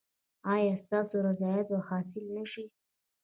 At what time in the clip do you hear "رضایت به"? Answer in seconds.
1.27-1.79